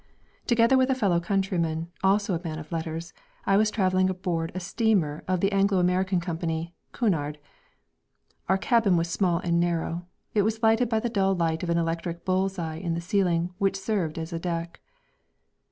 Together 0.47 0.77
with 0.79 0.89
a 0.89 0.95
fellow 0.95 1.19
countryman, 1.19 1.87
also 2.03 2.33
a 2.33 2.43
man 2.43 2.57
of 2.57 2.71
letters, 2.71 3.13
I 3.45 3.55
was 3.55 3.69
travelling 3.69 4.09
aboard 4.09 4.51
a 4.55 4.59
steamer 4.59 5.23
of 5.27 5.41
the 5.41 5.51
Anglo 5.51 5.77
American 5.77 6.19
Company, 6.19 6.73
"Cunard." 6.91 7.37
Our 8.49 8.57
cabin 8.57 8.97
was 8.97 9.11
small 9.11 9.37
and 9.41 9.59
narrow. 9.59 10.07
It 10.33 10.41
was 10.41 10.63
lighted 10.63 10.89
by 10.89 11.01
the 11.01 11.07
dull 11.09 11.35
light 11.35 11.61
of 11.61 11.69
an 11.69 11.77
electric 11.77 12.25
bull's 12.25 12.57
eye 12.57 12.77
in 12.77 12.95
the 12.95 12.99
ceiling 12.99 13.53
which 13.59 13.75
served 13.77 14.17
as 14.17 14.33
a 14.33 14.39
deck. 14.39 14.79